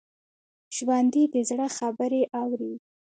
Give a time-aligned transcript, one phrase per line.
[0.75, 2.73] ژوندي د زړه خبرې اوري